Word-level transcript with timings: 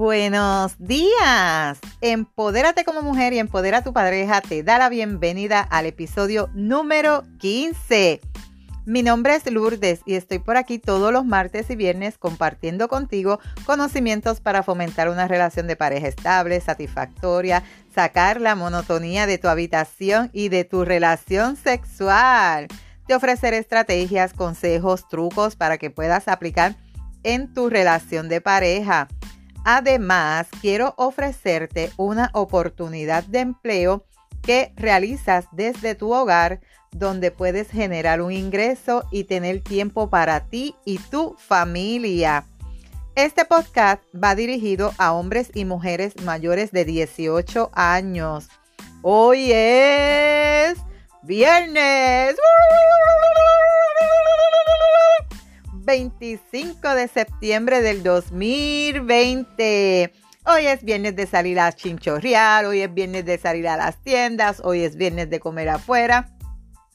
Buenos 0.00 0.76
días. 0.78 1.78
Empodérate 2.00 2.86
como 2.86 3.02
mujer 3.02 3.34
y 3.34 3.38
empodera 3.38 3.78
a 3.78 3.84
tu 3.84 3.92
pareja 3.92 4.40
te 4.40 4.62
da 4.62 4.78
la 4.78 4.88
bienvenida 4.88 5.60
al 5.60 5.84
episodio 5.84 6.48
número 6.54 7.24
15. 7.38 8.22
Mi 8.86 9.02
nombre 9.02 9.34
es 9.34 9.44
Lourdes 9.52 10.00
y 10.06 10.14
estoy 10.14 10.38
por 10.38 10.56
aquí 10.56 10.78
todos 10.78 11.12
los 11.12 11.26
martes 11.26 11.68
y 11.68 11.76
viernes 11.76 12.16
compartiendo 12.16 12.88
contigo 12.88 13.40
conocimientos 13.66 14.40
para 14.40 14.62
fomentar 14.62 15.10
una 15.10 15.28
relación 15.28 15.66
de 15.66 15.76
pareja 15.76 16.08
estable, 16.08 16.58
satisfactoria, 16.62 17.62
sacar 17.94 18.40
la 18.40 18.54
monotonía 18.54 19.26
de 19.26 19.36
tu 19.36 19.48
habitación 19.48 20.30
y 20.32 20.48
de 20.48 20.64
tu 20.64 20.86
relación 20.86 21.56
sexual. 21.56 22.68
Te 23.06 23.14
ofreceré 23.14 23.58
estrategias, 23.58 24.32
consejos, 24.32 25.06
trucos 25.10 25.56
para 25.56 25.76
que 25.76 25.90
puedas 25.90 26.26
aplicar 26.26 26.74
en 27.22 27.52
tu 27.52 27.68
relación 27.68 28.30
de 28.30 28.40
pareja. 28.40 29.08
Además, 29.64 30.48
quiero 30.60 30.94
ofrecerte 30.96 31.90
una 31.96 32.30
oportunidad 32.32 33.24
de 33.24 33.40
empleo 33.40 34.04
que 34.42 34.72
realizas 34.76 35.46
desde 35.52 35.94
tu 35.94 36.12
hogar 36.14 36.60
donde 36.92 37.30
puedes 37.30 37.70
generar 37.70 38.20
un 38.20 38.32
ingreso 38.32 39.04
y 39.10 39.24
tener 39.24 39.60
tiempo 39.62 40.08
para 40.10 40.46
ti 40.48 40.74
y 40.84 40.98
tu 40.98 41.36
familia. 41.38 42.44
Este 43.14 43.44
podcast 43.44 44.02
va 44.14 44.34
dirigido 44.34 44.92
a 44.98 45.12
hombres 45.12 45.50
y 45.54 45.64
mujeres 45.64 46.20
mayores 46.22 46.72
de 46.72 46.84
18 46.84 47.70
años. 47.74 48.48
Hoy 49.02 49.50
es 49.52 50.78
viernes. 51.22 52.36
25 55.84 56.94
de 56.94 57.08
septiembre 57.08 57.82
del 57.82 58.02
2020. 58.02 60.12
Hoy 60.46 60.66
es 60.66 60.84
viernes 60.84 61.16
de 61.16 61.26
salir 61.26 61.58
a 61.58 61.72
chinchorrear, 61.72 62.66
hoy 62.66 62.80
es 62.80 62.92
viernes 62.92 63.24
de 63.24 63.38
salir 63.38 63.68
a 63.68 63.76
las 63.76 64.02
tiendas, 64.02 64.60
hoy 64.62 64.84
es 64.84 64.96
viernes 64.96 65.30
de 65.30 65.40
comer 65.40 65.68
afuera, 65.68 66.30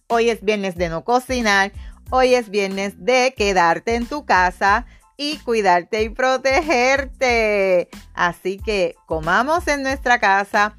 hoy 0.08 0.30
es 0.30 0.44
viernes 0.44 0.76
de 0.76 0.90
no 0.90 1.04
cocinar, 1.04 1.72
hoy 2.10 2.36
es 2.36 2.50
viernes 2.50 3.04
de 3.04 3.34
quedarte 3.36 3.96
en 3.96 4.06
tu 4.06 4.26
casa 4.26 4.86
y 5.18 5.38
cuidarte 5.40 6.04
y 6.04 6.10
protegerte. 6.10 7.90
Así 8.14 8.58
que 8.58 8.96
comamos 9.08 9.68
en 9.68 9.84
nuestra 9.84 10.20
casa, 10.20 10.78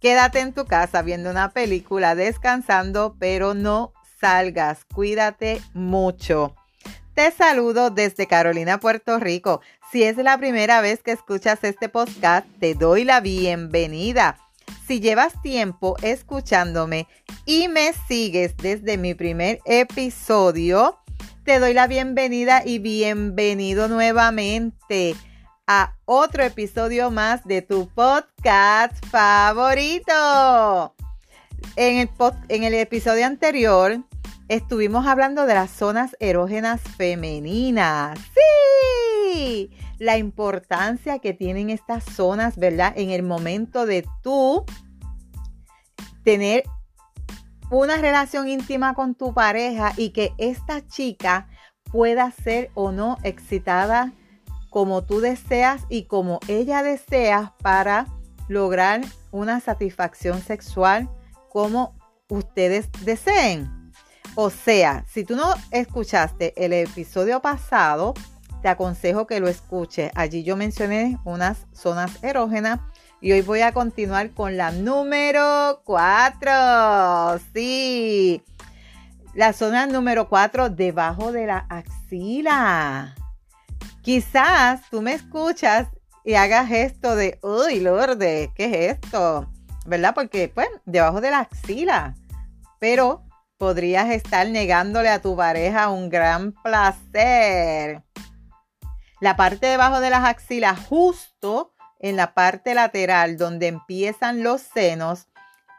quédate 0.00 0.40
en 0.40 0.52
tu 0.52 0.66
casa 0.66 1.02
viendo 1.02 1.30
una 1.30 1.50
película, 1.50 2.14
descansando, 2.14 3.16
pero 3.18 3.54
no 3.54 3.92
salgas, 4.20 4.84
cuídate 4.84 5.60
mucho. 5.72 6.54
Te 7.14 7.30
saludo 7.30 7.90
desde 7.90 8.26
Carolina, 8.26 8.80
Puerto 8.80 9.20
Rico. 9.20 9.60
Si 9.92 10.02
es 10.02 10.16
la 10.16 10.36
primera 10.36 10.80
vez 10.80 11.00
que 11.00 11.12
escuchas 11.12 11.62
este 11.62 11.88
podcast, 11.88 12.44
te 12.58 12.74
doy 12.74 13.04
la 13.04 13.20
bienvenida. 13.20 14.36
Si 14.88 14.98
llevas 14.98 15.40
tiempo 15.40 15.96
escuchándome 16.02 17.06
y 17.46 17.68
me 17.68 17.92
sigues 18.08 18.56
desde 18.56 18.98
mi 18.98 19.14
primer 19.14 19.60
episodio, 19.64 20.98
te 21.44 21.60
doy 21.60 21.72
la 21.72 21.86
bienvenida 21.86 22.62
y 22.66 22.80
bienvenido 22.80 23.86
nuevamente 23.86 25.14
a 25.68 25.94
otro 26.06 26.42
episodio 26.42 27.12
más 27.12 27.44
de 27.44 27.62
tu 27.62 27.88
podcast 27.90 28.92
favorito. 29.06 30.94
En 31.76 32.08
el, 32.64 32.74
episodio 32.74 33.24
anterior 33.24 34.00
estuvimos 34.48 35.06
hablando 35.06 35.46
de 35.46 35.54
las 35.54 35.70
zonas 35.70 36.16
erógenas 36.20 36.80
femeninas. 36.80 38.18
Sí, 38.34 39.70
la 39.98 40.18
importancia 40.18 41.18
que 41.18 41.32
tienen 41.32 41.70
estas 41.70 42.04
zonas, 42.04 42.56
¿verdad? 42.56 42.92
En 42.96 43.10
el 43.10 43.22
momento 43.22 43.86
de 43.86 44.06
tú 44.22 44.64
tener 46.22 46.64
una 47.70 47.96
relación 47.96 48.48
íntima 48.48 48.94
con 48.94 49.14
tu 49.14 49.34
pareja 49.34 49.92
y 49.96 50.10
que 50.10 50.32
esta 50.38 50.86
chica 50.86 51.48
pueda 51.90 52.30
ser 52.30 52.70
o 52.74 52.92
no 52.92 53.18
excitada 53.22 54.12
como 54.70 55.04
tú 55.04 55.20
deseas 55.20 55.82
y 55.88 56.04
como 56.04 56.40
ella 56.48 56.82
desea 56.82 57.54
para 57.62 58.06
lograr 58.48 59.00
una 59.30 59.60
satisfacción 59.60 60.40
sexual 60.40 61.08
como 61.48 61.94
ustedes 62.28 62.90
deseen. 63.04 63.83
O 64.36 64.50
sea, 64.50 65.04
si 65.08 65.24
tú 65.24 65.36
no 65.36 65.54
escuchaste 65.70 66.52
el 66.56 66.72
episodio 66.72 67.40
pasado, 67.40 68.14
te 68.62 68.68
aconsejo 68.68 69.28
que 69.28 69.38
lo 69.38 69.46
escuches. 69.46 70.10
Allí 70.16 70.42
yo 70.42 70.56
mencioné 70.56 71.18
unas 71.24 71.66
zonas 71.72 72.22
erógenas 72.24 72.80
y 73.20 73.30
hoy 73.30 73.42
voy 73.42 73.60
a 73.60 73.72
continuar 73.72 74.32
con 74.32 74.56
la 74.56 74.72
número 74.72 75.82
4. 75.84 77.38
Sí, 77.52 78.42
la 79.34 79.52
zona 79.52 79.86
número 79.86 80.28
4 80.28 80.70
debajo 80.70 81.30
de 81.30 81.46
la 81.46 81.66
axila. 81.68 83.14
Quizás 84.02 84.80
tú 84.90 85.00
me 85.00 85.12
escuchas 85.12 85.88
y 86.24 86.34
hagas 86.34 86.72
esto 86.72 87.14
de, 87.14 87.38
uy, 87.42 87.80
Lorde, 87.80 88.50
¿qué 88.56 88.64
es 88.64 88.98
esto? 88.98 89.48
¿Verdad? 89.86 90.12
Porque, 90.12 90.50
pues, 90.52 90.68
debajo 90.86 91.20
de 91.20 91.30
la 91.30 91.40
axila. 91.40 92.16
Pero 92.80 93.23
podrías 93.58 94.10
estar 94.10 94.48
negándole 94.48 95.08
a 95.08 95.20
tu 95.20 95.36
pareja 95.36 95.88
un 95.90 96.08
gran 96.08 96.52
placer. 96.62 98.02
La 99.20 99.36
parte 99.36 99.66
debajo 99.66 100.00
de 100.00 100.10
las 100.10 100.24
axilas, 100.24 100.78
justo 100.86 101.72
en 102.00 102.16
la 102.16 102.34
parte 102.34 102.74
lateral 102.74 103.36
donde 103.36 103.68
empiezan 103.68 104.42
los 104.42 104.60
senos, 104.60 105.28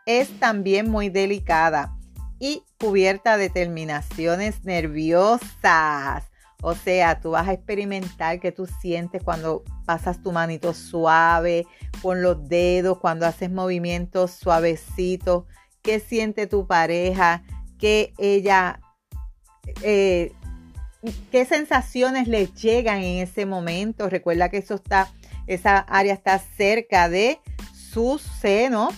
es 0.06 0.40
también 0.40 0.90
muy 0.90 1.10
delicada 1.10 1.96
y 2.40 2.64
cubierta 2.80 3.38
de 3.38 3.50
terminaciones 3.50 4.64
nerviosas. 4.64 6.24
O 6.62 6.74
sea, 6.74 7.20
tú 7.20 7.32
vas 7.32 7.48
a 7.48 7.54
experimentar 7.54 8.40
que 8.40 8.52
tú 8.52 8.66
sientes 8.66 9.22
cuando 9.22 9.64
pasas 9.86 10.22
tu 10.24 10.32
manito 10.32 10.74
suave 10.74 11.68
con 12.02 12.22
los 12.22 12.48
dedos, 12.50 13.00
cuando 13.00 13.28
haces 13.28 13.52
movimientos 13.52 14.32
suavecitos, 14.32 15.44
qué 15.84 16.00
siente 16.00 16.48
tu 16.48 16.66
pareja, 16.66 17.44
que 17.86 18.16
ella, 18.18 18.80
eh, 19.84 20.34
qué 21.32 21.46
sensaciones 21.46 22.28
le 22.28 22.48
llegan 22.48 23.04
en 23.04 23.22
ese 23.22 23.46
momento. 23.46 24.10
Recuerda 24.10 24.50
que 24.50 24.58
eso 24.58 24.74
está, 24.74 25.12
esa 25.46 25.78
área 25.78 26.16
está 26.16 26.40
cerca 26.40 27.10
de 27.10 27.40
su 27.72 28.18
seno, 28.18 28.90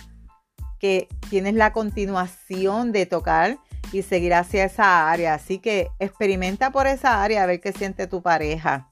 que 0.78 1.06
tienes 1.28 1.52
la 1.52 1.74
continuación 1.74 2.90
de 2.90 3.04
tocar 3.04 3.58
y 3.92 4.00
seguir 4.00 4.32
hacia 4.32 4.64
esa 4.64 5.10
área. 5.10 5.34
Así 5.34 5.58
que 5.58 5.90
experimenta 5.98 6.70
por 6.70 6.86
esa 6.86 7.22
área 7.22 7.42
a 7.42 7.46
ver 7.46 7.60
qué 7.60 7.72
siente 7.72 8.06
tu 8.06 8.22
pareja. 8.22 8.88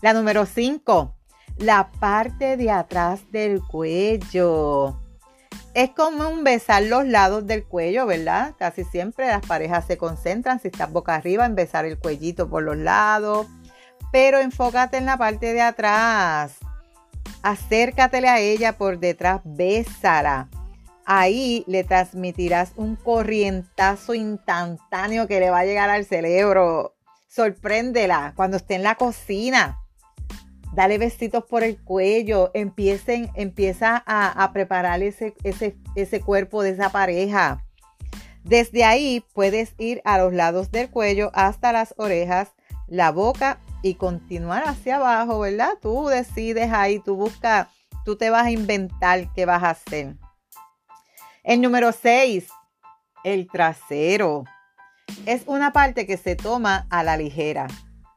La 0.00 0.12
número 0.12 0.44
5, 0.44 1.14
la 1.58 1.92
parte 1.92 2.56
de 2.56 2.72
atrás 2.72 3.30
del 3.30 3.62
cuello. 3.62 5.01
Es 5.74 5.88
común 5.90 6.44
besar 6.44 6.82
los 6.82 7.06
lados 7.06 7.46
del 7.46 7.64
cuello, 7.64 8.04
¿verdad? 8.04 8.54
Casi 8.58 8.84
siempre 8.84 9.26
las 9.26 9.44
parejas 9.46 9.86
se 9.86 9.96
concentran, 9.96 10.60
si 10.60 10.68
estás 10.68 10.92
boca 10.92 11.14
arriba, 11.14 11.46
en 11.46 11.54
besar 11.54 11.86
el 11.86 11.98
cuellito 11.98 12.50
por 12.50 12.62
los 12.62 12.76
lados. 12.76 13.46
Pero 14.12 14.38
enfócate 14.38 14.98
en 14.98 15.06
la 15.06 15.16
parte 15.16 15.54
de 15.54 15.62
atrás. 15.62 16.56
Acércatele 17.42 18.28
a 18.28 18.38
ella 18.38 18.76
por 18.76 18.98
detrás, 18.98 19.40
bésala. 19.44 20.50
Ahí 21.06 21.64
le 21.66 21.84
transmitirás 21.84 22.72
un 22.76 22.96
corrientazo 22.96 24.12
instantáneo 24.12 25.26
que 25.26 25.40
le 25.40 25.48
va 25.48 25.60
a 25.60 25.64
llegar 25.64 25.88
al 25.88 26.04
cerebro. 26.04 26.94
Sorpréndela 27.28 28.34
cuando 28.36 28.58
esté 28.58 28.74
en 28.74 28.82
la 28.82 28.96
cocina 28.96 29.81
dale 30.72 30.98
besitos 30.98 31.44
por 31.44 31.62
el 31.62 31.80
cuello, 31.82 32.50
empiecen, 32.54 33.30
empieza 33.34 34.02
a, 34.06 34.50
preparar 34.52 35.02
ese, 35.02 35.34
ese, 35.44 35.76
ese 35.94 36.20
cuerpo 36.20 36.62
de 36.62 36.70
esa 36.70 36.90
pareja. 36.90 37.64
Desde 38.44 38.84
ahí 38.84 39.24
puedes 39.34 39.74
ir 39.78 40.00
a 40.04 40.18
los 40.18 40.32
lados 40.32 40.70
del 40.72 40.90
cuello 40.90 41.30
hasta 41.34 41.72
las 41.72 41.94
orejas, 41.96 42.52
la 42.88 43.12
boca 43.12 43.60
y 43.82 43.94
continuar 43.94 44.64
hacia 44.66 44.96
abajo, 44.96 45.40
¿verdad? 45.40 45.74
Tú 45.80 46.08
decides 46.08 46.72
ahí, 46.72 46.98
tú 46.98 47.16
buscas, 47.16 47.68
tú 48.04 48.16
te 48.16 48.30
vas 48.30 48.46
a 48.46 48.50
inventar 48.50 49.32
qué 49.34 49.46
vas 49.46 49.62
a 49.62 49.70
hacer. 49.70 50.16
El 51.44 51.60
número 51.60 51.92
6, 51.92 52.48
el 53.24 53.48
trasero. 53.48 54.44
Es 55.26 55.42
una 55.46 55.72
parte 55.72 56.06
que 56.06 56.16
se 56.16 56.36
toma 56.36 56.86
a 56.90 57.02
la 57.02 57.16
ligera. 57.16 57.66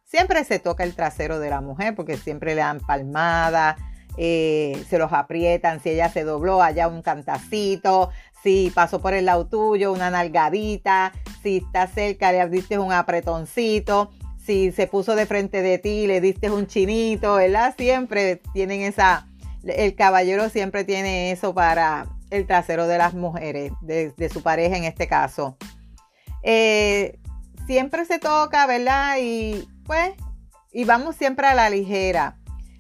Siempre 0.06 0.44
se 0.44 0.60
toca 0.60 0.84
el 0.84 0.96
trasero 0.96 1.40
de 1.40 1.50
la 1.50 1.62
mujer 1.62 1.96
porque 1.96 2.16
siempre 2.16 2.54
le 2.54 2.62
dan 2.62 2.80
palmada, 2.80 3.76
eh, 4.18 4.82
se 4.88 4.98
los 4.98 5.12
aprietan, 5.12 5.82
si 5.82 5.90
ella 5.90 6.10
se 6.10 6.24
dobló, 6.24 6.62
allá 6.62 6.88
un 6.88 7.02
cantacito, 7.02 8.12
si 8.44 8.72
pasó 8.74 9.02
por 9.02 9.14
el 9.16 9.26
lado 9.26 9.48
tuyo, 9.48 9.92
una 9.92 10.12
nalgadita, 10.12 11.12
si 11.42 11.58
está 11.58 11.88
cerca, 11.88 12.32
le 12.32 12.48
diste 12.50 12.78
un 12.78 12.94
apretoncito, 12.94 14.12
si 14.38 14.72
se 14.72 14.86
puso 14.86 15.16
de 15.16 15.26
frente 15.26 15.64
de 15.64 15.80
ti, 15.80 16.06
le 16.06 16.22
diste 16.22 16.52
un 16.52 16.68
chinito, 16.68 17.36
¿verdad? 17.36 17.74
Siempre 17.76 18.42
tienen 18.54 18.82
esa, 18.82 19.28
el 19.64 19.96
caballero 19.96 20.50
siempre 20.50 20.84
tiene 20.84 21.32
eso 21.32 21.56
para 21.56 22.06
el 22.30 22.46
trasero 22.46 22.86
de 22.88 23.00
las 23.00 23.16
mujeres, 23.16 23.72
de, 23.82 24.30
su 24.32 24.44
pareja 24.44 24.78
en 24.78 24.84
este 24.84 25.08
caso. 25.08 25.58
Eh, 26.44 27.18
siempre 27.66 28.06
se 28.06 28.20
toca, 28.20 28.68
¿verdad? 28.68 29.18
Y 29.20 29.68
pues, 29.86 30.14
y 30.72 30.86
vamos 30.86 31.16
siempre 31.16 31.48
a 31.48 31.56
la 31.56 31.70
ligera. 31.70 32.38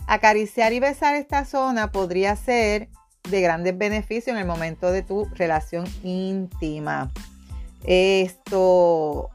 Acariciar 0.07 0.74
y 0.74 0.80
besar 0.80 1.16
esta 1.16 1.46
zona 1.46 1.92
podría 1.92 2.36
ser 2.36 2.90
de 3.30 3.42
grandes 3.42 3.78
beneficios 3.78 4.36
en 4.36 4.38
el 4.38 4.46
momento 4.46 4.92
de 4.92 5.02
tu 5.02 5.25
relación 5.34 5.86
íntima. 6.04 7.12
Esto, 7.84 9.30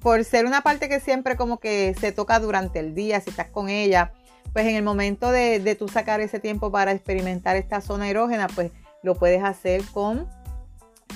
por 0.00 0.24
ser 0.24 0.46
una 0.46 0.62
parte 0.62 0.88
que 0.88 1.00
siempre 1.00 1.36
como 1.36 1.60
que 1.60 1.94
se 1.98 2.12
toca 2.12 2.38
durante 2.40 2.80
el 2.80 2.94
día, 2.94 3.20
si 3.20 3.30
estás 3.30 3.48
con 3.48 3.68
ella, 3.68 4.12
pues 4.52 4.66
en 4.66 4.76
el 4.76 4.82
momento 4.82 5.30
de, 5.30 5.60
de 5.60 5.74
tú 5.74 5.88
sacar 5.88 6.20
ese 6.20 6.40
tiempo 6.40 6.70
para 6.70 6.92
experimentar 6.92 7.56
esta 7.56 7.80
zona 7.80 8.08
erógena, 8.08 8.48
pues 8.48 8.70
lo 9.02 9.14
puedes 9.14 9.42
hacer 9.44 9.82
con 9.92 10.28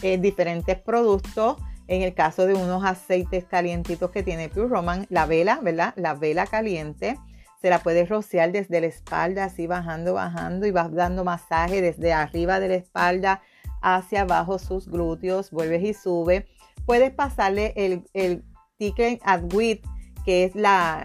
eh, 0.03 0.19
diferentes 0.19 0.79
productos. 0.79 1.56
En 1.88 2.02
el 2.02 2.14
caso 2.14 2.46
de 2.46 2.55
unos 2.55 2.85
aceites 2.85 3.44
calientitos 3.44 4.11
que 4.11 4.23
tiene 4.23 4.49
Pure 4.49 4.69
Roman, 4.69 5.06
la 5.08 5.26
vela, 5.26 5.58
¿verdad? 5.62 5.94
La 5.96 6.14
vela 6.14 6.46
caliente 6.46 7.17
se 7.61 7.70
la 7.70 7.81
puedes 7.81 8.08
rociar 8.08 8.52
desde 8.52 8.81
la 8.81 8.87
espalda, 8.87 9.44
así 9.44 9.67
bajando, 9.67 10.14
bajando 10.14 10.67
y 10.67 10.70
vas 10.70 10.93
dando 10.93 11.25
masaje 11.25 11.82
desde 11.82 12.12
arriba 12.12 12.61
de 12.61 12.69
la 12.69 12.75
espalda 12.76 13.43
hacia 13.82 14.23
abajo 14.23 14.58
sus 14.58 14.88
glúteos, 14.88 15.50
vuelves 15.50 15.82
y 15.82 15.94
sube. 15.94 16.46
Puedes 16.87 17.11
pasarle 17.11 17.73
el, 17.76 18.05
el 18.14 18.44
Tickling 18.76 19.19
Adwit, 19.25 19.84
que 20.25 20.44
es 20.44 20.52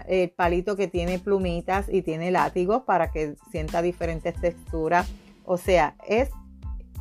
el 0.06 0.30
palito 0.30 0.76
que 0.76 0.86
tiene 0.86 1.18
plumitas 1.18 1.86
y 1.88 2.02
tiene 2.02 2.30
látigos 2.30 2.82
para 2.82 3.10
que 3.10 3.36
sienta 3.50 3.82
diferentes 3.82 4.34
texturas. 4.40 5.08
O 5.44 5.56
sea, 5.56 5.96
es 6.06 6.30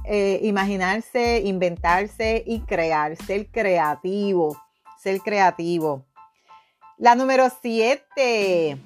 eh, 0.06 0.40
imaginarse, 0.44 1.42
inventarse 1.46 2.44
y 2.46 2.62
crear, 2.62 3.16
ser 3.16 3.48
creativo, 3.48 4.58
ser 5.02 5.20
creativo. 5.22 6.06
La 6.98 7.16
número 7.16 7.48
7 7.62 8.78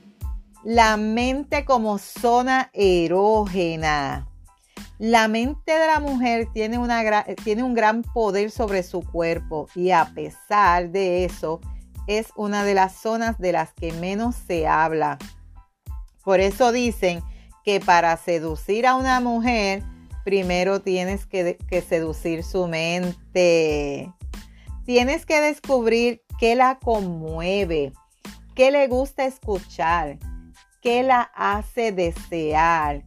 la 0.67 0.97
mente 0.97 1.63
como 1.63 1.97
zona 1.97 2.69
erógena. 2.73 4.27
La 4.99 5.29
mente 5.29 5.71
de 5.71 5.87
la 5.87 6.01
mujer 6.01 6.49
tiene, 6.51 6.77
una, 6.77 7.23
tiene 7.43 7.63
un 7.63 7.73
gran 7.73 8.01
poder 8.01 8.51
sobre 8.51 8.83
su 8.83 9.01
cuerpo 9.01 9.69
y 9.75 9.91
a 9.91 10.11
pesar 10.13 10.89
de 10.89 11.23
eso 11.23 11.61
es 12.07 12.27
una 12.35 12.65
de 12.65 12.73
las 12.73 12.95
zonas 12.95 13.37
de 13.37 13.53
las 13.53 13.71
que 13.71 13.93
menos 13.93 14.35
se 14.35 14.67
habla. 14.67 15.17
Por 16.23 16.41
eso 16.41 16.73
dicen 16.73 17.21
que 17.63 17.79
para 17.79 18.17
seducir 18.17 18.87
a 18.87 18.95
una 18.95 19.21
mujer, 19.21 19.83
primero 20.27 20.81
tienes 20.81 21.25
que, 21.25 21.57
seducir 21.87 22.43
su 22.43 22.67
mente. 22.67 24.11
Tienes 24.85 25.25
que 25.25 25.39
descubrir 25.39 26.21
qué 26.37 26.53
la 26.57 26.79
conmueve, 26.79 27.93
qué 28.53 28.71
le 28.71 28.89
gusta 28.89 29.23
escuchar, 29.23 30.19
¿Qué 30.81 31.01
la 31.01 31.21
hace 31.33 31.93
desear? 31.93 33.03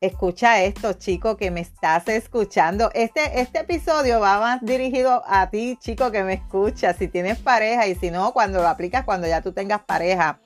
Escucha 0.00 0.64
esto, 0.64 0.94
chico, 0.94 1.36
que 1.36 1.52
me 1.52 1.60
estás 1.60 2.08
escuchando. 2.08 2.90
Este, 2.92 3.40
este 3.40 3.60
episodio 3.60 4.18
va 4.18 4.40
más 4.40 4.62
dirigido 4.62 5.22
a 5.26 5.48
ti, 5.48 5.78
chico, 5.80 6.10
que 6.10 6.24
me 6.24 6.34
escuchas. 6.34 6.96
Si 6.96 7.06
tienes 7.06 7.38
pareja 7.38 7.86
y 7.86 7.94
si 7.94 8.10
no, 8.10 8.32
cuando 8.32 8.60
lo 8.60 8.66
aplicas, 8.66 9.04
cuando 9.04 9.28
ya 9.28 9.42
tú 9.42 9.52
tengas 9.52 9.82
pareja. 9.82 10.40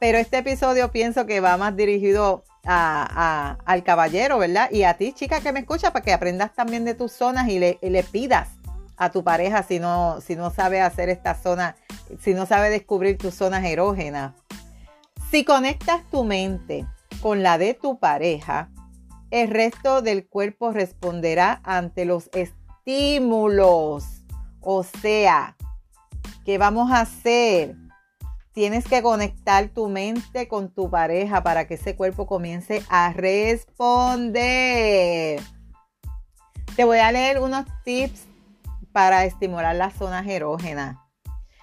Pero 0.00 0.18
este 0.18 0.38
episodio 0.38 0.90
pienso 0.90 1.26
que 1.26 1.40
va 1.40 1.56
más 1.56 1.76
dirigido 1.76 2.42
al 2.64 3.82
caballero, 3.84 4.38
¿verdad? 4.38 4.70
Y 4.70 4.84
a 4.84 4.94
ti, 4.94 5.12
chica, 5.12 5.40
que 5.40 5.52
me 5.52 5.60
escuchas, 5.60 5.90
para 5.90 6.04
que 6.04 6.12
aprendas 6.12 6.52
también 6.54 6.84
de 6.84 6.94
tus 6.94 7.12
zonas 7.12 7.48
y 7.48 7.58
le, 7.58 7.78
le 7.82 8.02
pidas 8.02 8.48
a 8.96 9.10
tu 9.10 9.24
pareja 9.24 9.62
si 9.62 9.80
no, 9.80 10.20
si 10.20 10.36
no 10.36 10.50
sabe 10.50 10.80
hacer 10.80 11.08
esta 11.08 11.34
zona, 11.34 11.76
si 12.20 12.34
no 12.34 12.46
sabe 12.46 12.70
descubrir 12.70 13.18
tus 13.18 13.34
zonas 13.34 13.64
erógenas. 13.64 14.34
Si 15.30 15.44
conectas 15.44 16.02
tu 16.10 16.24
mente 16.24 16.86
con 17.20 17.42
la 17.42 17.58
de 17.58 17.74
tu 17.74 17.98
pareja, 17.98 18.68
el 19.30 19.48
resto 19.48 20.02
del 20.02 20.26
cuerpo 20.26 20.72
responderá 20.72 21.60
ante 21.64 22.04
los 22.04 22.28
estímulos. 22.34 24.04
O 24.60 24.84
sea, 24.84 25.56
¿qué 26.44 26.58
vamos 26.58 26.92
a 26.92 27.00
hacer? 27.00 27.74
Tienes 28.52 28.84
que 28.84 29.02
conectar 29.02 29.68
tu 29.70 29.88
mente 29.88 30.46
con 30.46 30.68
tu 30.68 30.90
pareja 30.90 31.42
para 31.42 31.66
que 31.66 31.74
ese 31.74 31.96
cuerpo 31.96 32.26
comience 32.26 32.82
a 32.90 33.14
responder. 33.14 34.30
Te 36.76 36.84
voy 36.84 36.98
a 36.98 37.10
leer 37.12 37.40
unos 37.40 37.64
tips 37.82 38.26
para 38.92 39.24
estimular 39.24 39.74
las 39.74 39.94
zonas 39.94 40.26
erógenas. 40.26 40.98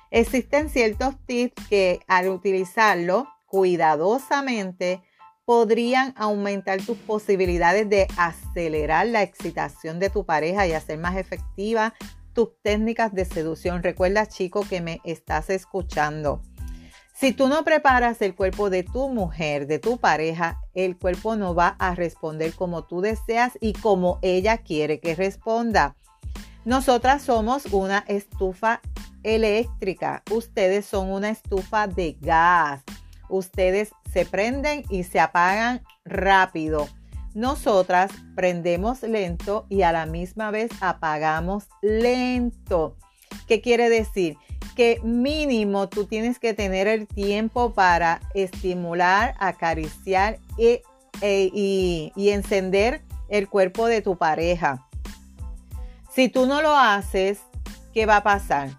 Existen 0.09 0.69
ciertos 0.69 1.15
tips 1.27 1.67
que 1.67 1.99
al 2.07 2.27
utilizarlo 2.29 3.27
cuidadosamente 3.45 5.03
podrían 5.45 6.15
aumentar 6.17 6.81
tus 6.81 6.97
posibilidades 6.97 7.87
de 7.87 8.07
acelerar 8.17 9.05
la 9.07 9.21
excitación 9.21 9.99
de 9.99 10.09
tu 10.09 10.25
pareja 10.25 10.65
y 10.65 10.73
hacer 10.73 10.97
más 10.97 11.17
efectiva 11.17 11.93
tus 12.33 12.49
técnicas 12.61 13.13
de 13.13 13.25
seducción. 13.25 13.83
Recuerda, 13.83 14.27
chico, 14.27 14.61
que 14.67 14.81
me 14.81 15.01
estás 15.03 15.49
escuchando. 15.49 16.41
Si 17.19 17.33
tú 17.33 17.47
no 17.47 17.63
preparas 17.63 18.21
el 18.21 18.33
cuerpo 18.33 18.69
de 18.69 18.83
tu 18.83 19.09
mujer, 19.09 19.67
de 19.67 19.79
tu 19.79 19.97
pareja, 19.97 20.61
el 20.73 20.97
cuerpo 20.97 21.35
no 21.35 21.53
va 21.53 21.75
a 21.79 21.95
responder 21.95 22.53
como 22.53 22.85
tú 22.85 23.01
deseas 23.01 23.57
y 23.59 23.73
como 23.73 24.19
ella 24.21 24.59
quiere 24.59 24.99
que 24.99 25.15
responda. 25.15 25.95
Nosotras 26.63 27.23
somos 27.23 27.65
una 27.67 28.05
estufa 28.07 28.81
eléctrica, 29.23 30.23
ustedes 30.31 30.85
son 30.85 31.11
una 31.11 31.29
estufa 31.29 31.87
de 31.87 32.17
gas 32.21 32.83
ustedes 33.29 33.91
se 34.11 34.25
prenden 34.25 34.83
y 34.89 35.03
se 35.03 35.19
apagan 35.19 35.81
rápido. 36.03 36.89
Nosotras 37.35 38.11
prendemos 38.35 39.03
lento 39.03 39.65
y 39.69 39.83
a 39.83 39.91
la 39.91 40.05
misma 40.05 40.51
vez 40.51 40.71
apagamos 40.81 41.67
lento. 41.81 42.97
¿Qué 43.47 43.61
quiere 43.61 43.89
decir? 43.89 44.35
Que 44.79 45.01
mínimo 45.03 45.89
tú 45.89 46.05
tienes 46.05 46.39
que 46.39 46.53
tener 46.53 46.87
el 46.87 47.05
tiempo 47.05 47.73
para 47.73 48.21
estimular, 48.33 49.35
acariciar 49.37 50.39
y, 50.57 50.79
e, 51.19 51.51
y 52.15 52.29
encender 52.29 53.01
el 53.27 53.49
cuerpo 53.49 53.87
de 53.87 54.01
tu 54.01 54.17
pareja. 54.17 54.87
Si 56.09 56.29
tú 56.29 56.45
no 56.45 56.61
lo 56.61 56.73
haces, 56.77 57.41
¿qué 57.93 58.05
va 58.05 58.15
a 58.15 58.23
pasar? 58.23 58.69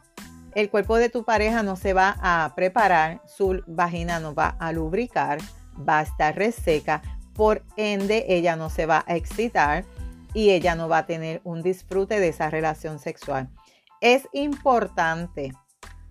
el 0.54 0.70
cuerpo 0.70 0.96
de 0.96 1.10
tu 1.10 1.22
pareja 1.24 1.62
no 1.62 1.76
se 1.76 1.92
va 1.92 2.16
a 2.22 2.54
preparar, 2.54 3.20
su 3.26 3.62
vagina 3.66 4.20
no 4.20 4.34
va 4.34 4.56
a 4.58 4.72
lubricar, 4.72 5.38
va 5.86 5.98
a 5.98 6.02
estar 6.02 6.34
reseca, 6.34 7.02
por 7.34 7.62
ende 7.76 8.24
ella 8.28 8.56
no 8.56 8.70
se 8.70 8.86
va 8.86 9.04
a 9.06 9.16
excitar 9.16 9.84
y 10.32 10.48
ella 10.48 10.76
no 10.76 10.88
va 10.88 10.98
a 10.98 11.06
tener 11.06 11.42
un 11.44 11.62
disfrute 11.62 12.20
de 12.20 12.28
esa 12.28 12.48
relación 12.48 12.98
sexual. 12.98 13.50
Es 14.00 14.28
importante, 14.32 15.52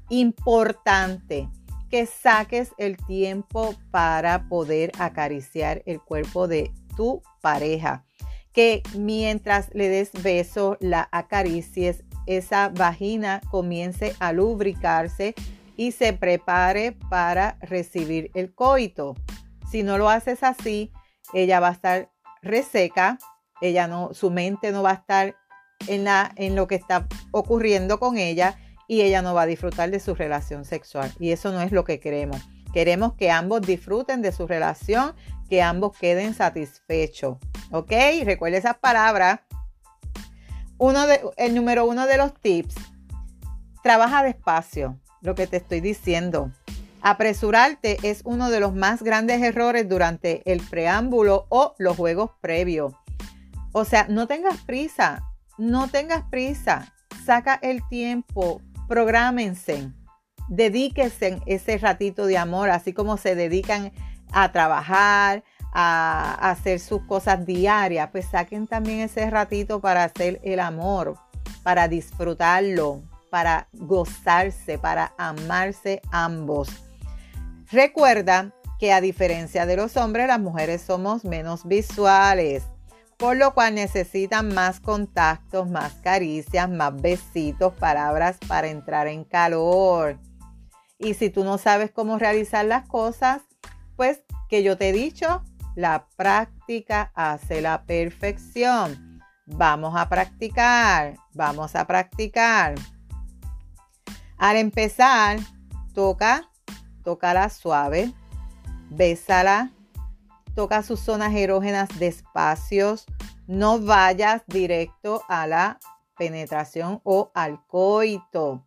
importante 0.09 1.49
que 1.89 2.05
saques 2.05 2.71
el 2.77 2.97
tiempo 2.97 3.75
para 3.91 4.47
poder 4.47 4.91
acariciar 4.99 5.81
el 5.85 5.99
cuerpo 5.99 6.47
de 6.47 6.71
tu 6.95 7.21
pareja. 7.41 8.05
Que 8.53 8.83
mientras 8.97 9.69
le 9.73 9.89
des 9.89 10.11
beso, 10.23 10.77
la 10.79 11.07
acaricies, 11.11 12.03
esa 12.25 12.69
vagina 12.69 13.41
comience 13.49 14.15
a 14.19 14.33
lubricarse 14.33 15.33
y 15.75 15.93
se 15.93 16.13
prepare 16.13 16.91
para 17.09 17.57
recibir 17.61 18.29
el 18.35 18.53
coito. 18.53 19.15
Si 19.71 19.81
no 19.81 19.97
lo 19.97 20.09
haces 20.09 20.43
así, 20.43 20.91
ella 21.33 21.59
va 21.59 21.69
a 21.69 21.73
estar 21.73 22.11
reseca, 22.41 23.17
ella 23.61 23.87
no, 23.87 24.13
su 24.13 24.29
mente 24.29 24.71
no 24.71 24.83
va 24.83 24.91
a 24.91 24.95
estar 24.95 25.35
en, 25.87 26.03
la, 26.03 26.31
en 26.35 26.55
lo 26.55 26.67
que 26.67 26.75
está 26.75 27.07
ocurriendo 27.31 27.99
con 27.99 28.17
ella 28.17 28.57
y 28.89 29.03
ella 29.03 29.22
no 29.22 29.36
va 29.36 29.43
a 29.43 29.46
disfrutar 29.46 29.91
de 29.91 30.00
su 30.00 30.15
relación 30.15 30.65
sexual. 30.65 31.13
Y 31.19 31.31
eso 31.31 31.51
no 31.51 31.62
es 31.62 31.72
lo 31.72 31.84
que 31.84 32.00
queremos. 32.00 32.41
Queremos 32.74 33.13
que 33.13 33.29
ambos 33.29 33.62
disfruten 33.62 34.24
de 34.24 34.31
su 34.31 34.48
relación, 34.48 35.13
que 35.48 35.62
ambos 35.62 35.96
queden 35.96 36.34
satisfechos. 36.34 37.38
¿Ok? 37.72 37.91
Recuerda 38.25 38.58
esas 38.58 38.77
palabras 38.79 39.41
uno 40.79 41.05
de, 41.05 41.22
el 41.38 41.53
número 41.53 41.86
uno 41.86 42.08
de 42.08 42.17
los 42.17 42.34
tips, 42.34 42.75
trabaja 43.84 44.24
despacio, 44.24 44.98
lo 45.22 45.36
que 45.36 45.46
te 45.46 45.58
estoy 45.58 45.81
diciendo. 45.81 46.51
Apresurarte 47.01 47.98
es 48.01 48.22
uno 48.24 48.50
de 48.50 48.60
los 48.60 48.74
más 48.74 49.03
grandes 49.03 49.41
errores 49.43 49.88
durante 49.88 50.41
el 50.51 50.62
preámbulo 50.62 51.46
o 51.50 51.75
los 51.77 51.96
juegos 51.96 52.31
previos. 52.41 52.93
O 53.72 53.86
sea, 53.86 54.08
no 54.10 54.25
tengas 54.25 54.58
prisa, 54.63 55.22
no 55.60 55.89
tengas 55.89 56.24
prisa, 56.31 56.91
saca 57.24 57.60
el 57.62 57.88
tiempo, 57.88 58.62
prográmense, 58.89 59.91
dedíquese 60.50 61.39
ese 61.46 61.77
ratito 61.77 62.25
de 62.25 62.38
amor, 62.38 62.72
así 62.72 62.91
como 62.91 63.15
se 63.15 63.36
dedican 63.36 63.93
a 64.31 64.51
trabajar, 64.51 65.43
a, 65.72 66.50
hacer 66.50 66.79
sus 66.79 67.03
cosas 67.03 67.46
diarias, 67.46 68.10
pues 68.12 68.25
saquen 68.25 68.67
también 68.67 69.00
ese 69.00 69.29
ratito 69.29 69.79
para 69.79 70.03
hacer 70.03 70.41
el 70.43 70.60
amor, 70.60 71.15
para 71.63 71.88
disfrutarlo, 71.88 73.03
para 73.29 73.67
gozarse, 73.74 74.79
para 74.79 75.13
amarse 75.17 76.01
ambos. 76.12 76.69
Recuerda 77.72 78.51
que 78.79 78.91
a 78.91 79.01
diferencia 79.01 79.67
de 79.67 79.75
los 79.75 79.98
hombres, 79.98 80.27
las 80.27 80.39
mujeres 80.39 80.81
somos 80.81 81.24
menos 81.24 81.67
visuales, 81.67 82.63
por 83.19 83.35
lo 83.35 83.53
cual 83.53 83.75
necesitan 83.75 84.53
más 84.55 84.79
contactos, 84.79 85.69
más 85.69 85.93
caricias, 85.95 86.69
más 86.69 86.99
besitos, 86.99 87.73
palabras 87.73 88.38
para 88.47 88.69
entrar 88.69 89.07
en 89.07 89.25
calor. 89.25 90.17
Y 90.97 91.13
si 91.15 91.29
tú 91.29 91.43
no 91.43 91.57
sabes 91.57 91.91
cómo 91.91 92.17
realizar 92.17 92.63
las 92.63 92.88
cosas, 92.88 93.41
pues 93.97 94.23
que 94.47 94.63
yo 94.63 94.77
te 94.77 94.89
he 94.89 94.93
dicho, 94.93 95.43
la 95.75 96.07
práctica 96.15 97.11
hace 97.13 97.61
la 97.61 97.83
perfección. 97.83 99.21
Vamos 99.45 99.95
a 99.97 100.07
practicar, 100.07 101.15
vamos 101.33 101.75
a 101.75 101.85
practicar. 101.85 102.75
Al 104.38 104.55
empezar, 104.55 105.39
toca, 105.93 106.49
la 107.03 107.49
suave, 107.49 108.13
bésala, 108.89 109.71
toca 110.59 110.83
sus 110.83 110.99
zonas 110.99 111.33
erógenas 111.33 111.87
despacios, 111.99 113.05
no 113.47 113.79
vayas 113.79 114.41
directo 114.45 115.23
a 115.29 115.47
la 115.47 115.79
penetración 116.17 116.99
o 117.05 117.31
al 117.33 117.65
coito. 117.65 118.65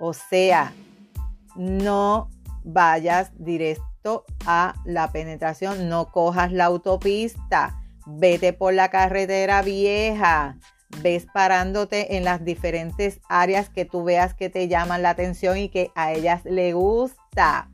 O 0.00 0.14
sea, 0.14 0.72
no 1.54 2.30
vayas 2.64 3.32
directo 3.34 4.24
a 4.46 4.76
la 4.86 5.12
penetración, 5.12 5.90
no 5.90 6.10
cojas 6.10 6.52
la 6.52 6.64
autopista, 6.64 7.82
vete 8.06 8.54
por 8.54 8.72
la 8.72 8.88
carretera 8.88 9.60
vieja, 9.60 10.56
ves 11.02 11.26
parándote 11.34 12.16
en 12.16 12.24
las 12.24 12.46
diferentes 12.46 13.20
áreas 13.28 13.68
que 13.68 13.84
tú 13.84 14.04
veas 14.04 14.32
que 14.32 14.48
te 14.48 14.68
llaman 14.68 15.02
la 15.02 15.10
atención 15.10 15.58
y 15.58 15.68
que 15.68 15.90
a 15.96 16.14
ellas 16.14 16.46
le 16.46 16.72
gusta. 16.72 17.68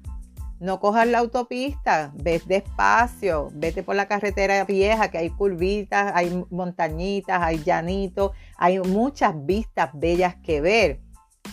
No 0.62 0.78
cojas 0.78 1.08
la 1.08 1.18
autopista, 1.18 2.12
ves 2.14 2.46
despacio, 2.46 3.48
vete 3.52 3.82
por 3.82 3.96
la 3.96 4.06
carretera 4.06 4.64
vieja 4.64 5.10
que 5.10 5.18
hay 5.18 5.30
curvitas, 5.30 6.12
hay 6.14 6.44
montañitas, 6.50 7.42
hay 7.42 7.64
llanitos, 7.64 8.30
hay 8.56 8.78
muchas 8.78 9.34
vistas 9.44 9.90
bellas 9.92 10.36
que 10.36 10.60
ver. 10.60 11.00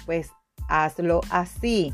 Pues 0.06 0.30
hazlo 0.68 1.22
así. 1.32 1.92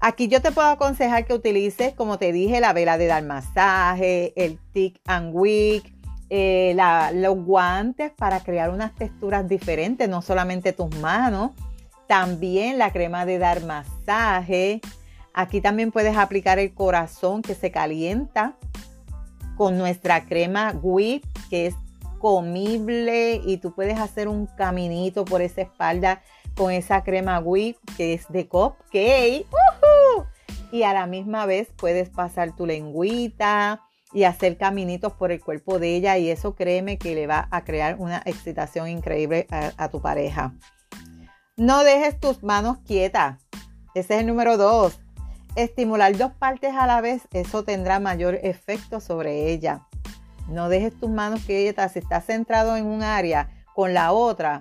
Aquí 0.00 0.28
yo 0.28 0.40
te 0.40 0.52
puedo 0.52 0.68
aconsejar 0.68 1.26
que 1.26 1.34
utilices, 1.34 1.92
como 1.94 2.18
te 2.18 2.30
dije, 2.30 2.60
la 2.60 2.72
vela 2.72 2.96
de 2.96 3.08
dar 3.08 3.24
masaje, 3.24 4.32
el 4.36 4.60
tick 4.72 5.00
and 5.06 5.32
wick, 5.34 5.92
eh, 6.30 6.76
los 7.14 7.34
guantes 7.44 8.12
para 8.12 8.38
crear 8.44 8.70
unas 8.70 8.94
texturas 8.94 9.48
diferentes, 9.48 10.08
no 10.08 10.22
solamente 10.22 10.72
tus 10.72 10.96
manos, 11.00 11.50
también 12.06 12.78
la 12.78 12.92
crema 12.92 13.26
de 13.26 13.40
dar 13.40 13.64
masaje. 13.64 14.80
Aquí 15.34 15.60
también 15.60 15.90
puedes 15.92 16.16
aplicar 16.16 16.58
el 16.58 16.72
corazón 16.72 17.42
que 17.42 17.54
se 17.54 17.70
calienta 17.70 18.56
con 19.56 19.76
nuestra 19.76 20.24
crema 20.24 20.74
whip 20.80 21.24
que 21.50 21.66
es 21.66 21.74
comible 22.18 23.40
y 23.44 23.58
tú 23.58 23.74
puedes 23.74 23.98
hacer 23.98 24.28
un 24.28 24.46
caminito 24.46 25.24
por 25.24 25.42
esa 25.42 25.62
espalda 25.62 26.22
con 26.56 26.72
esa 26.72 27.04
crema 27.04 27.40
whip 27.40 27.76
que 27.96 28.14
es 28.14 28.26
de 28.28 28.48
cupcake 28.48 29.46
y 30.72 30.82
a 30.82 30.92
la 30.92 31.06
misma 31.06 31.46
vez 31.46 31.68
puedes 31.76 32.08
pasar 32.08 32.56
tu 32.56 32.66
lengüita 32.66 33.82
y 34.12 34.24
hacer 34.24 34.56
caminitos 34.56 35.12
por 35.12 35.32
el 35.32 35.40
cuerpo 35.40 35.78
de 35.78 35.96
ella 35.96 36.16
y 36.18 36.30
eso 36.30 36.54
créeme 36.54 36.98
que 36.98 37.14
le 37.14 37.26
va 37.26 37.48
a 37.50 37.64
crear 37.64 37.96
una 37.98 38.22
excitación 38.24 38.88
increíble 38.88 39.46
a, 39.50 39.88
tu 39.88 40.00
pareja. 40.00 40.54
No 41.56 41.84
dejes 41.84 42.18
tus 42.18 42.42
manos 42.42 42.78
quietas. 42.86 43.40
Ese 43.94 44.14
es 44.14 44.20
el 44.20 44.26
número 44.26 44.56
dos. 44.56 45.00
Estimular 45.56 46.16
dos 46.16 46.32
partes 46.32 46.74
a 46.74 46.86
la 46.86 47.00
vez, 47.00 47.28
eso 47.32 47.62
tendrá 47.62 48.00
mayor 48.00 48.34
efecto 48.42 48.98
sobre 48.98 49.52
ella. 49.52 49.86
No 50.48 50.68
dejes 50.68 50.98
tus 50.98 51.10
manos 51.10 51.42
quietas. 51.44 51.92
Si 51.92 52.00
estás 52.00 52.26
centrado 52.26 52.76
en 52.76 52.86
un 52.86 53.02
área 53.02 53.50
con 53.72 53.94
la 53.94 54.12
otra, 54.12 54.60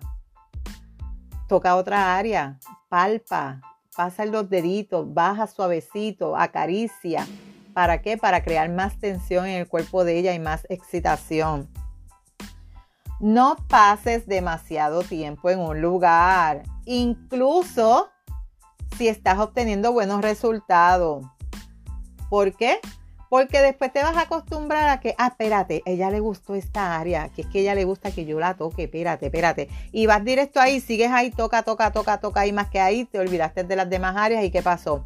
toca 1.47 1.75
otra 1.75 2.15
área, 2.15 2.59
palpa, 2.89 3.61
pasa 3.95 4.25
los 4.25 4.49
deditos, 4.49 5.11
baja 5.11 5.47
suavecito, 5.47 6.37
acaricia. 6.37 7.25
¿Para 7.73 8.03
qué? 8.03 8.17
Para 8.17 8.43
crear 8.43 8.69
más 8.69 8.99
tensión 8.99 9.47
en 9.47 9.61
el 9.61 9.67
cuerpo 9.67 10.03
de 10.03 10.19
ella 10.19 10.33
y 10.35 10.39
más 10.39 10.67
excitación. 10.69 11.67
No 13.19 13.55
pases 13.67 14.27
demasiado 14.27 15.01
tiempo 15.01 15.49
en 15.49 15.59
un 15.59 15.81
lugar, 15.81 16.63
incluso 16.85 18.12
si 18.97 19.07
estás 19.07 19.39
obteniendo 19.39 19.91
buenos 19.91 20.21
resultados. 20.21 21.25
¿Por 22.29 22.55
qué? 22.55 22.79
Porque 23.29 23.61
después 23.61 23.91
te 23.91 24.03
vas 24.03 24.15
a 24.15 24.21
acostumbrar 24.21 24.89
a 24.89 24.99
que, 24.99 25.15
ah, 25.17 25.27
espérate, 25.27 25.81
ella 25.85 26.11
le 26.11 26.19
gustó 26.19 26.53
esta 26.53 26.99
área, 26.99 27.29
que 27.29 27.41
es 27.41 27.47
que 27.47 27.61
ella 27.61 27.73
le 27.73 27.83
gusta 27.83 28.11
que 28.11 28.25
yo 28.25 28.39
la 28.39 28.55
toque, 28.55 28.83
espérate, 28.83 29.25
espérate. 29.25 29.69
Y 29.91 30.05
vas 30.05 30.23
directo 30.23 30.59
ahí, 30.59 30.79
sigues 30.79 31.11
ahí, 31.11 31.31
toca, 31.31 31.63
toca, 31.63 31.91
toca, 31.91 32.19
toca, 32.19 32.45
y 32.45 32.53
más 32.53 32.69
que 32.69 32.79
ahí, 32.79 33.05
te 33.05 33.19
olvidaste 33.19 33.63
de 33.63 33.75
las 33.75 33.89
demás 33.89 34.15
áreas 34.17 34.43
y 34.43 34.51
qué 34.51 34.61
pasó. 34.61 35.05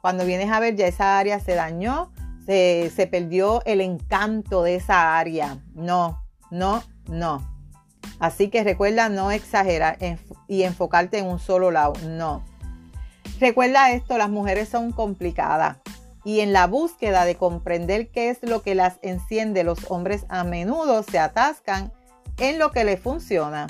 Cuando 0.00 0.24
vienes 0.24 0.50
a 0.52 0.60
ver, 0.60 0.76
ya 0.76 0.86
esa 0.86 1.18
área 1.18 1.40
se 1.40 1.54
dañó, 1.54 2.12
se, 2.46 2.92
se 2.94 3.08
perdió 3.08 3.62
el 3.64 3.80
encanto 3.80 4.62
de 4.62 4.76
esa 4.76 5.18
área. 5.18 5.58
No, 5.74 6.22
no, 6.52 6.84
no. 7.08 7.56
Así 8.18 8.48
que 8.48 8.64
recuerda 8.64 9.08
no 9.08 9.30
exagerar 9.30 9.98
y 10.46 10.62
enfocarte 10.62 11.18
en 11.18 11.26
un 11.26 11.38
solo 11.38 11.70
lado. 11.70 11.94
No. 12.06 12.44
Recuerda 13.38 13.90
esto, 13.90 14.16
las 14.16 14.30
mujeres 14.30 14.68
son 14.68 14.92
complicadas 14.92 15.78
y 16.24 16.40
en 16.40 16.52
la 16.52 16.66
búsqueda 16.66 17.24
de 17.24 17.36
comprender 17.36 18.08
qué 18.08 18.30
es 18.30 18.42
lo 18.42 18.62
que 18.62 18.74
las 18.74 18.98
enciende, 19.02 19.62
los 19.62 19.90
hombres 19.90 20.24
a 20.28 20.42
menudo 20.42 21.02
se 21.02 21.18
atascan 21.18 21.92
en 22.38 22.58
lo 22.58 22.72
que 22.72 22.84
les 22.84 22.98
funciona. 22.98 23.66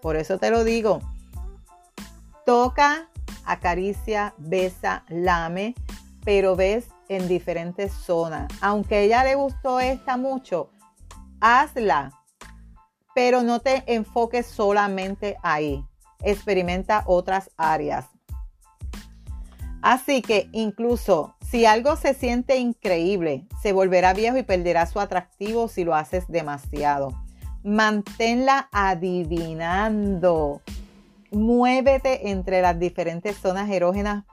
Por 0.00 0.16
eso 0.16 0.38
te 0.38 0.50
lo 0.50 0.64
digo. 0.64 1.00
Toca, 2.46 3.08
acaricia, 3.44 4.34
besa, 4.38 5.04
lame, 5.08 5.74
pero 6.24 6.56
ves 6.56 6.88
en 7.08 7.28
diferentes 7.28 7.92
zonas. 7.92 8.50
Aunque 8.60 9.02
ella 9.02 9.22
le 9.22 9.34
gustó 9.34 9.80
esta 9.80 10.16
mucho, 10.16 10.70
hazla, 11.40 12.12
pero 13.14 13.42
no 13.42 13.60
te 13.60 13.84
enfoques 13.86 14.46
solamente 14.46 15.36
ahí. 15.42 15.84
Experimenta 16.22 17.04
otras 17.06 17.50
áreas. 17.56 18.06
Así 19.84 20.22
que 20.22 20.48
incluso 20.52 21.34
si 21.46 21.66
algo 21.66 21.94
se 21.96 22.14
siente 22.14 22.56
increíble, 22.56 23.46
se 23.60 23.74
volverá 23.74 24.14
viejo 24.14 24.38
y 24.38 24.42
perderá 24.42 24.86
su 24.86 24.98
atractivo 24.98 25.68
si 25.68 25.84
lo 25.84 25.94
haces 25.94 26.26
demasiado. 26.26 27.12
Manténla 27.62 28.70
adivinando. 28.72 30.62
Muévete 31.30 32.30
entre 32.30 32.62
las 32.62 32.78
diferentes 32.78 33.36
zonas 33.36 33.68
erógenas 33.68 34.24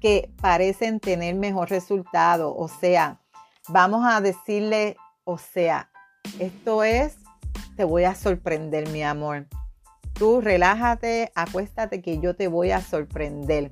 que 0.00 0.32
parecen 0.42 0.98
tener 0.98 1.36
mejor 1.36 1.70
resultado. 1.70 2.52
O 2.56 2.66
sea, 2.66 3.20
vamos 3.68 4.04
a 4.04 4.20
decirle, 4.20 4.96
o 5.22 5.38
sea, 5.38 5.90
esto 6.40 6.82
es, 6.82 7.18
te 7.76 7.84
voy 7.84 8.02
a 8.02 8.16
sorprender, 8.16 8.88
mi 8.88 9.04
amor. 9.04 9.46
Tú 10.14 10.40
relájate, 10.40 11.30
acuéstate 11.36 12.02
que 12.02 12.18
yo 12.18 12.34
te 12.34 12.48
voy 12.48 12.72
a 12.72 12.80
sorprender 12.80 13.70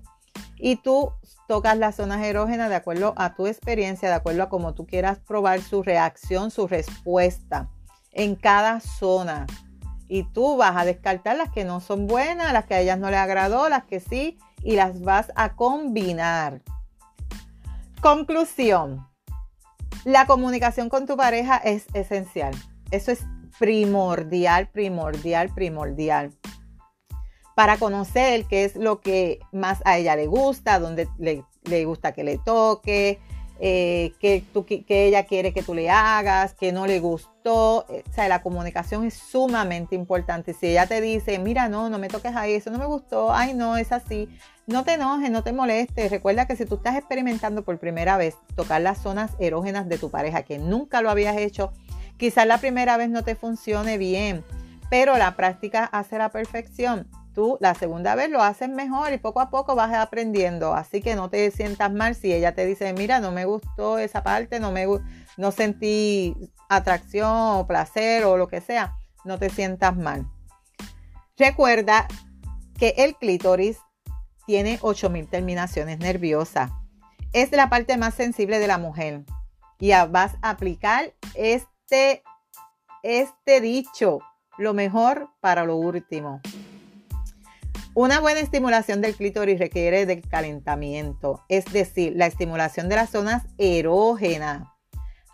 y 0.58 0.76
tú 0.76 1.12
tocas 1.46 1.76
las 1.76 1.96
zonas 1.96 2.24
erógenas 2.24 2.68
de 2.68 2.76
acuerdo 2.76 3.14
a 3.16 3.34
tu 3.34 3.46
experiencia, 3.46 4.08
de 4.08 4.14
acuerdo 4.14 4.44
a 4.44 4.48
cómo 4.48 4.74
tú 4.74 4.86
quieras 4.86 5.18
probar 5.18 5.60
su 5.60 5.82
reacción, 5.82 6.50
su 6.50 6.66
respuesta 6.66 7.68
en 8.12 8.34
cada 8.34 8.80
zona. 8.80 9.46
Y 10.08 10.22
tú 10.22 10.56
vas 10.56 10.76
a 10.76 10.84
descartar 10.84 11.36
las 11.36 11.50
que 11.50 11.64
no 11.64 11.80
son 11.80 12.06
buenas, 12.06 12.52
las 12.52 12.64
que 12.64 12.74
a 12.74 12.80
ellas 12.80 12.98
no 12.98 13.10
les 13.10 13.18
agradó, 13.18 13.68
las 13.68 13.84
que 13.84 14.00
sí, 14.00 14.38
y 14.62 14.76
las 14.76 15.00
vas 15.00 15.32
a 15.34 15.54
combinar. 15.54 16.62
Conclusión. 18.00 19.06
La 20.04 20.26
comunicación 20.26 20.88
con 20.88 21.06
tu 21.06 21.16
pareja 21.16 21.56
es 21.56 21.86
esencial. 21.92 22.54
Eso 22.92 23.10
es 23.10 23.24
primordial, 23.58 24.68
primordial, 24.68 25.52
primordial 25.52 26.32
para 27.56 27.78
conocer 27.78 28.44
qué 28.44 28.64
es 28.64 28.76
lo 28.76 29.00
que 29.00 29.40
más 29.50 29.80
a 29.86 29.96
ella 29.96 30.14
le 30.14 30.26
gusta, 30.26 30.78
dónde 30.78 31.08
le, 31.18 31.84
gusta 31.86 32.12
que 32.12 32.22
le 32.22 32.36
toque, 32.36 33.18
eh, 33.58 34.12
qué, 34.20 34.44
tú, 34.52 34.66
ella 34.68 35.24
quiere 35.24 35.54
que 35.54 35.62
tú 35.62 35.74
le 35.74 35.88
hagas, 35.88 36.52
qué 36.52 36.70
no 36.70 36.86
le 36.86 37.00
gustó 37.00 37.36
gustó. 37.46 37.86
Eh, 37.88 38.04
o 38.06 38.12
sea, 38.12 38.28
la 38.28 38.42
comunicación 38.42 39.06
es 39.06 39.14
sumamente 39.14 39.94
importante. 39.94 40.52
Si 40.52 40.66
ella 40.66 40.86
te 40.86 41.00
dice, 41.00 41.38
mira, 41.38 41.70
no, 41.70 41.88
no 41.88 41.98
me 41.98 42.08
toques 42.08 42.34
ahí, 42.36 42.52
eso 42.52 42.70
no 42.70 42.78
me 42.78 42.86
gustó, 42.86 43.32
ay, 43.32 43.54
no, 43.54 43.78
es 43.78 43.92
así. 43.92 44.28
No 44.66 44.84
te 44.84 44.94
enojes, 44.94 45.30
no 45.30 45.42
te 45.42 45.52
molestes. 45.52 46.10
Recuerda 46.10 46.46
que 46.46 46.56
si 46.56 46.66
tú 46.66 46.74
estás 46.74 46.96
experimentando 46.96 47.64
por 47.64 47.78
primera 47.78 48.16
vez 48.16 48.36
tocar 48.54 48.82
las 48.82 48.98
zonas 48.98 49.32
erógenas 49.38 49.88
de 49.88 49.96
tu 49.98 50.10
pareja, 50.10 50.42
que 50.42 50.58
nunca 50.58 51.02
lo 51.02 51.10
habías 51.10 51.36
hecho, 51.36 51.72
quizás 52.18 52.46
la 52.46 52.58
primera 52.58 52.96
vez 52.96 53.08
no 53.08 53.22
te 53.22 53.34
funcione 53.34 53.96
bien, 53.96 54.44
pero 54.90 55.16
la 55.16 55.36
práctica 55.36 55.84
hace 55.84 56.18
la 56.18 56.30
perfección 56.30 57.08
tú 57.36 57.58
la 57.60 57.74
segunda 57.74 58.14
vez 58.14 58.30
lo 58.30 58.42
haces 58.42 58.70
mejor 58.70 59.12
y 59.12 59.18
poco 59.18 59.40
a 59.40 59.50
poco 59.50 59.76
vas 59.76 59.92
aprendiendo. 59.92 60.72
Así 60.72 61.02
que 61.02 61.14
no 61.14 61.28
te 61.28 61.50
sientas 61.50 61.92
mal 61.92 62.14
si 62.14 62.32
ella 62.32 62.54
te 62.54 62.64
dice, 62.64 62.94
mira, 62.94 63.20
no 63.20 63.30
me 63.30 63.44
gustó 63.44 63.98
esa 63.98 64.22
parte, 64.22 64.58
no, 64.58 64.72
me, 64.72 64.86
no 65.36 65.52
sentí 65.52 66.34
atracción 66.70 67.30
o 67.30 67.66
placer 67.66 68.24
o 68.24 68.38
lo 68.38 68.48
que 68.48 68.62
sea. 68.62 68.96
No 69.24 69.38
te 69.38 69.50
sientas 69.50 69.94
mal. 69.94 70.26
Recuerda 71.36 72.08
que 72.78 72.94
el 72.96 73.14
clítoris 73.16 73.78
tiene 74.46 74.78
8000 74.80 75.28
terminaciones 75.28 75.98
nerviosas. 75.98 76.70
Es 77.34 77.52
la 77.52 77.68
parte 77.68 77.98
más 77.98 78.14
sensible 78.14 78.58
de 78.58 78.66
la 78.66 78.78
mujer. 78.78 79.24
Y 79.78 79.90
vas 79.90 80.36
a 80.40 80.50
aplicar 80.50 81.12
este, 81.34 82.22
este 83.02 83.60
dicho, 83.60 84.20
lo 84.56 84.72
mejor 84.72 85.28
para 85.40 85.66
lo 85.66 85.76
último. 85.76 86.40
Una 87.98 88.20
buena 88.20 88.40
estimulación 88.40 89.00
del 89.00 89.14
clítoris 89.14 89.58
requiere 89.58 90.04
de 90.04 90.20
calentamiento, 90.20 91.42
es 91.48 91.64
decir, 91.72 92.12
la 92.14 92.26
estimulación 92.26 92.90
de 92.90 92.96
las 92.96 93.08
zonas 93.08 93.44
erógenas 93.56 94.68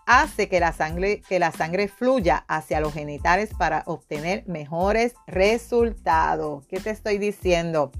hace 0.07 0.49
que 0.49 0.61
la 0.61 0.73
sangre, 0.73 1.23
que 1.29 1.41
la 1.41 1.51
sangre 1.51 1.89
fluya 1.89 2.45
hacia 2.47 2.79
los 2.79 2.95
genitales 2.95 3.51
para 3.59 3.83
obtener 3.87 4.47
mejores 4.47 5.15
resultados. 5.27 6.65
¿Qué 6.69 6.79
te 6.79 6.91
estoy 6.91 7.19
diciendo? 7.19 7.91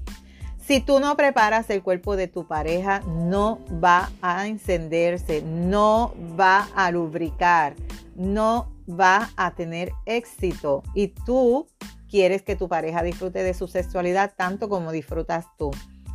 Si 0.65 0.79
tú 0.79 1.01
no 1.01 1.17
preparas 1.17 1.69
el 1.69 1.83
cuerpo 1.83 2.15
de 2.15 2.29
tu 2.29 2.47
pareja, 2.47 3.01
no 3.01 3.59
va 3.83 4.11
a 4.21 4.47
encenderse, 4.47 5.41
no 5.41 6.13
va 6.39 6.69
a 6.73 6.89
lubricar, 6.89 7.75
no 8.15 8.71
va 8.87 9.29
a 9.35 9.55
tener 9.55 9.91
éxito. 10.05 10.83
Y 10.95 11.09
tú 11.09 11.67
quieres 12.13 12.43
que 12.43 12.55
tu 12.55 12.69
pareja 12.69 13.01
disfrute 13.01 13.41
de 13.41 13.55
su 13.55 13.67
sexualidad 13.67 14.33
tanto 14.37 14.69
como 14.69 14.91
disfrutas 14.91 15.47
tú. 15.57 15.71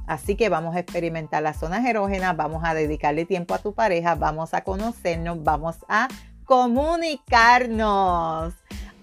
Así 0.06 0.36
que 0.36 0.48
vamos 0.48 0.76
a 0.76 0.78
experimentar 0.78 1.42
las 1.42 1.58
zonas 1.58 1.84
erógenas, 1.84 2.36
vamos 2.36 2.62
a 2.64 2.72
dedicarle 2.72 3.24
tiempo 3.24 3.52
a 3.52 3.58
tu 3.58 3.74
pareja, 3.74 4.14
vamos 4.14 4.54
a 4.54 4.62
conocernos, 4.62 5.42
vamos 5.42 5.78
a 5.88 6.06
comunicarnos. 6.44 7.74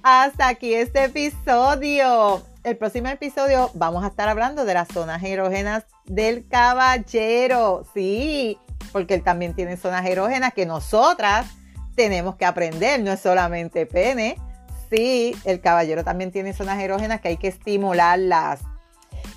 Hasta 0.03 0.47
aquí 0.47 0.73
este 0.73 1.03
episodio. 1.03 2.41
El 2.63 2.77
próximo 2.77 3.09
episodio 3.09 3.71
vamos 3.73 4.05
a 4.05 4.07
estar 4.07 4.29
hablando 4.29 4.63
de 4.63 4.75
las 4.75 4.87
zonas 4.87 5.21
erógenas 5.21 5.83
del 6.05 6.47
caballero. 6.47 7.85
Sí, 7.93 8.57
porque 8.93 9.15
él 9.15 9.21
también 9.21 9.53
tiene 9.53 9.75
zonas 9.75 10.05
erógenas 10.05 10.53
que 10.53 10.65
nosotras 10.65 11.45
tenemos 11.97 12.37
que 12.37 12.45
aprender. 12.45 13.01
No 13.01 13.11
es 13.11 13.19
solamente 13.19 13.85
pene, 13.85 14.37
sí, 14.89 15.35
el 15.45 15.61
caballero 15.61 16.03
también 16.03 16.31
tiene 16.31 16.53
zonas 16.53 16.79
erógenas 16.79 17.21
que 17.21 17.29
hay 17.29 17.37
que 17.37 17.47
estimularlas. 17.47 18.61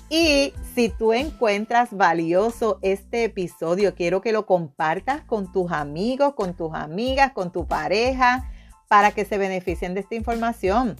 Y 0.09 0.53
si 0.73 0.89
tú 0.89 1.13
encuentras 1.13 1.89
valioso 1.91 2.79
este 2.81 3.25
episodio, 3.25 3.93
quiero 3.93 4.21
que 4.21 4.31
lo 4.31 4.45
compartas 4.45 5.21
con 5.21 5.51
tus 5.51 5.71
amigos, 5.71 6.33
con 6.33 6.55
tus 6.55 6.73
amigas, 6.73 7.31
con 7.33 7.51
tu 7.51 7.67
pareja, 7.67 8.49
para 8.87 9.11
que 9.11 9.25
se 9.25 9.37
beneficien 9.37 9.93
de 9.93 10.01
esta 10.01 10.15
información. 10.15 10.95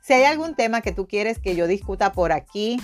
Si 0.00 0.14
hay 0.14 0.24
algún 0.24 0.54
tema 0.54 0.80
que 0.80 0.92
tú 0.92 1.06
quieres 1.06 1.38
que 1.38 1.56
yo 1.56 1.66
discuta 1.66 2.12
por 2.12 2.32
aquí, 2.32 2.80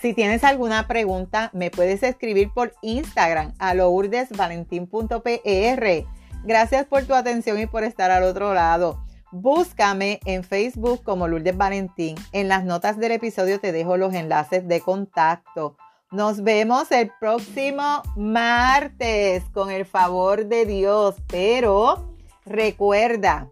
si 0.00 0.14
tienes 0.14 0.44
alguna 0.44 0.86
pregunta, 0.86 1.50
me 1.52 1.70
puedes 1.70 2.02
escribir 2.02 2.50
por 2.52 2.74
Instagram 2.82 3.54
a 3.58 3.74
lourdesvalentín.pr. 3.74 6.06
Gracias 6.44 6.86
por 6.86 7.04
tu 7.04 7.14
atención 7.14 7.58
y 7.58 7.66
por 7.66 7.82
estar 7.82 8.10
al 8.10 8.22
otro 8.22 8.54
lado. 8.54 9.04
Búscame 9.30 10.20
en 10.24 10.42
Facebook 10.42 11.02
como 11.02 11.28
Lourdes 11.28 11.56
Valentín. 11.56 12.16
En 12.32 12.48
las 12.48 12.64
notas 12.64 12.98
del 12.98 13.12
episodio 13.12 13.60
te 13.60 13.72
dejo 13.72 13.98
los 13.98 14.14
enlaces 14.14 14.66
de 14.66 14.80
contacto. 14.80 15.76
Nos 16.10 16.42
vemos 16.42 16.90
el 16.90 17.12
próximo 17.20 18.02
martes 18.16 19.44
con 19.52 19.70
el 19.70 19.84
favor 19.84 20.46
de 20.46 20.64
Dios. 20.64 21.16
Pero 21.26 22.16
recuerda, 22.46 23.50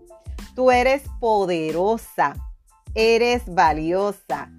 tú 0.55 0.71
eres 0.71 1.03
poderosa, 1.21 2.35
eres 2.95 3.43
valiosa, 3.47 4.51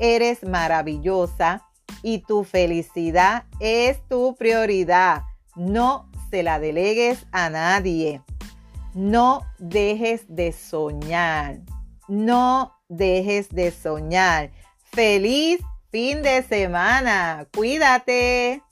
eres 0.00 0.42
maravillosa 0.42 1.62
y 2.02 2.18
tu 2.18 2.42
felicidad 2.42 3.44
es 3.60 4.00
tu 4.08 4.34
prioridad. 4.34 5.22
No 5.54 6.10
se 6.30 6.42
la 6.42 6.58
delegues 6.58 7.26
a 7.30 7.48
nadie. 7.48 8.22
No 8.94 9.42
dejes 9.58 10.24
de 10.28 10.52
soñar. 10.52 11.58
No 12.06 12.72
dejes 12.88 13.48
de 13.48 13.72
soñar. 13.72 14.52
Feliz 14.92 15.60
fin 15.90 16.22
de 16.22 16.42
semana. 16.42 17.46
Cuídate. 17.52 18.62